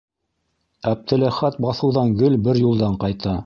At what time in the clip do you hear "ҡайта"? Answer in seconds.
3.05-3.37